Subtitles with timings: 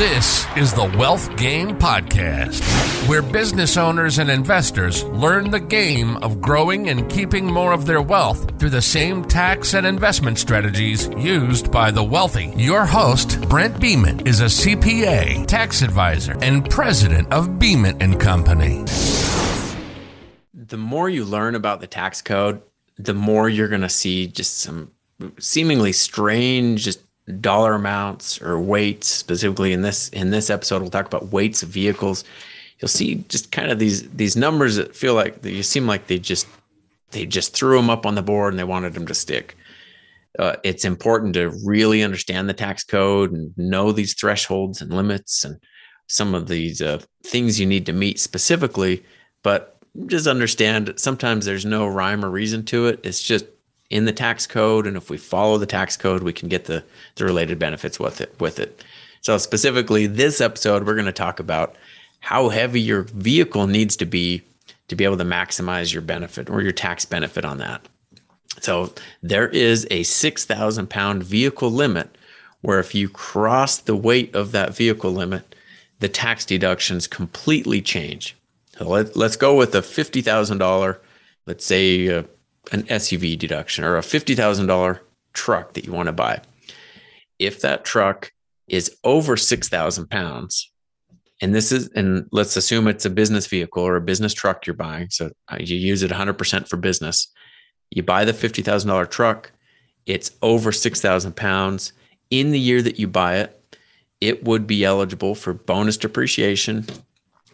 [0.00, 2.62] This is the Wealth Game Podcast,
[3.06, 8.00] where business owners and investors learn the game of growing and keeping more of their
[8.00, 12.50] wealth through the same tax and investment strategies used by the wealthy.
[12.56, 18.86] Your host, Brent Beeman, is a CPA, tax advisor, and president of Beeman and Company.
[20.54, 22.62] The more you learn about the tax code,
[22.96, 24.92] the more you're going to see just some
[25.38, 27.00] seemingly strange just
[27.30, 31.68] dollar amounts or weights specifically in this in this episode we'll talk about weights of
[31.68, 32.24] vehicles.
[32.78, 36.18] You'll see just kind of these these numbers that feel like you seem like they
[36.18, 36.46] just
[37.10, 39.56] they just threw them up on the board and they wanted them to stick.
[40.38, 45.44] Uh, it's important to really understand the tax code and know these thresholds and limits
[45.44, 45.60] and
[46.06, 49.04] some of these uh, things you need to meet specifically
[49.42, 53.00] but just understand sometimes there's no rhyme or reason to it.
[53.02, 53.46] It's just
[53.90, 56.84] in the tax code, and if we follow the tax code, we can get the
[57.16, 58.34] the related benefits with it.
[58.40, 58.84] With it.
[59.20, 61.76] So specifically, this episode, we're going to talk about
[62.20, 64.42] how heavy your vehicle needs to be
[64.88, 67.82] to be able to maximize your benefit or your tax benefit on that.
[68.60, 68.92] So
[69.22, 72.16] there is a six thousand pound vehicle limit,
[72.60, 75.54] where if you cross the weight of that vehicle limit,
[75.98, 78.36] the tax deductions completely change.
[78.78, 81.00] So let, us go with a fifty thousand dollar,
[81.46, 82.08] let's say.
[82.08, 82.22] Uh,
[82.72, 85.00] An SUV deduction or a $50,000
[85.32, 86.40] truck that you want to buy.
[87.38, 88.32] If that truck
[88.68, 90.70] is over 6,000 pounds,
[91.40, 94.74] and this is, and let's assume it's a business vehicle or a business truck you're
[94.74, 95.08] buying.
[95.10, 97.28] So you use it 100% for business.
[97.90, 99.52] You buy the $50,000 truck,
[100.06, 101.92] it's over 6,000 pounds.
[102.30, 103.76] In the year that you buy it,
[104.20, 106.86] it would be eligible for bonus depreciation,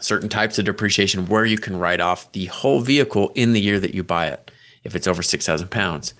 [0.00, 3.78] certain types of depreciation where you can write off the whole vehicle in the year
[3.78, 4.43] that you buy it
[4.84, 6.14] if it's over 6,000 pounds.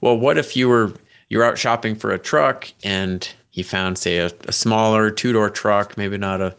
[0.00, 0.92] Well, what if you were
[1.28, 5.50] you're out shopping for a truck and you found, say, a, a smaller two door
[5.50, 6.54] truck, maybe not a,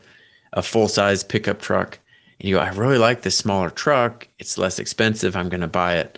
[0.53, 1.99] a full size pickup truck,
[2.39, 4.27] and you go, I really like this smaller truck.
[4.39, 5.35] It's less expensive.
[5.35, 6.17] I'm going to buy it.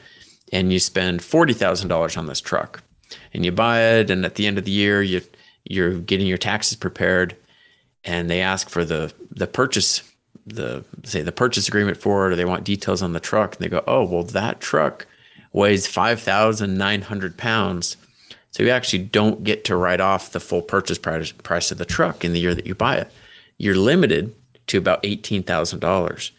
[0.53, 2.81] And you spend $40,000 on this truck
[3.33, 4.09] and you buy it.
[4.09, 5.21] And at the end of the year, you,
[5.65, 7.35] you're getting your taxes prepared
[8.03, 10.03] and they ask for the, the purchase
[10.45, 13.65] the say the purchase agreement for it or they want details on the truck and
[13.65, 15.05] they go oh well that truck
[15.57, 17.97] weighs 5,900 pounds.
[18.51, 21.85] So you actually don't get to write off the full purchase price, price of the
[21.85, 23.11] truck in the year that you buy it.
[23.57, 24.35] You're limited
[24.67, 26.31] to about $18,000.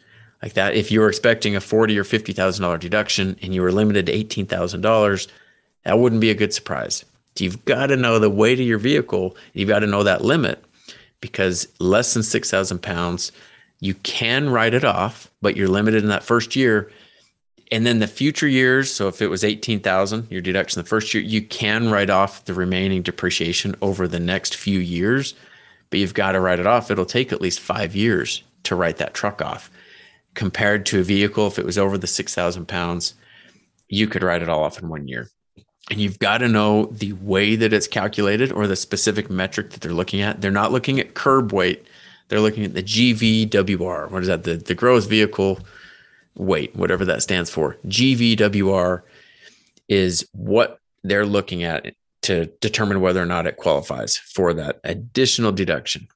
[0.43, 3.61] Like that, if you were expecting a forty or fifty thousand dollar deduction and you
[3.61, 5.27] were limited to eighteen thousand dollars,
[5.85, 7.05] that wouldn't be a good surprise.
[7.37, 9.37] You've got to know the weight of your vehicle.
[9.53, 10.65] You've got to know that limit
[11.21, 13.33] because less than six thousand pounds,
[13.81, 16.89] you can write it off, but you're limited in that first year
[17.71, 21.23] and then the future years, so if it was 18,000, your deduction the first year,
[21.23, 25.35] you can write off the remaining depreciation over the next few years,
[25.91, 26.91] but you've got to write it off.
[26.91, 29.71] It'll take at least 5 years to write that truck off.
[30.35, 33.15] Compared to a vehicle if it was over the 6,000 pounds,
[33.89, 35.29] you could write it all off in 1 year.
[35.91, 39.81] And you've got to know the way that it's calculated or the specific metric that
[39.81, 40.41] they're looking at.
[40.41, 41.87] They're not looking at curb weight.
[42.29, 44.11] They're looking at the GVWR.
[44.11, 44.45] What is that?
[44.45, 45.61] The the gross vehicle
[46.39, 47.77] weight, whatever that stands for.
[47.87, 49.03] GVWR
[49.89, 55.53] is what they're looking at to determine whether or not it qualifies for that additional
[55.53, 56.09] deduction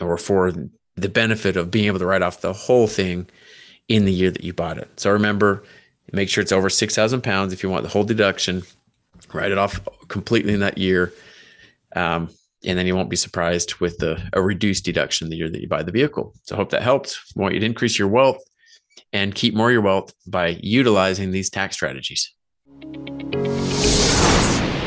[0.00, 0.52] or for
[0.96, 3.28] the benefit of being able to write off the whole thing
[3.88, 4.88] in the year that you bought it.
[4.98, 5.64] So remember,
[6.12, 8.62] make sure it's over 6,000 pounds if you want the whole deduction.
[9.32, 11.12] Write it off completely in that year.
[11.94, 12.30] Um,
[12.64, 15.68] and then you won't be surprised with the, a reduced deduction the year that you
[15.68, 16.34] buy the vehicle.
[16.42, 17.18] So I hope that helped.
[17.36, 18.42] I want you to increase your wealth
[19.12, 22.32] and keep more of your wealth by utilizing these tax strategies.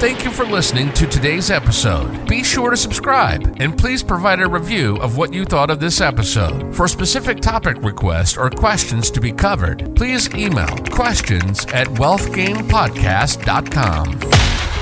[0.01, 2.27] Thank you for listening to today's episode.
[2.27, 6.01] Be sure to subscribe and please provide a review of what you thought of this
[6.01, 6.75] episode.
[6.75, 14.80] For specific topic requests or questions to be covered, please email questions at wealthgamepodcast.com.